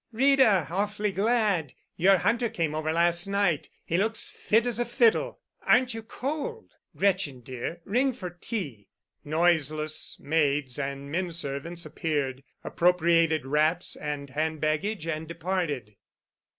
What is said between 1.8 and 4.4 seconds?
Your hunter came over last night. He looks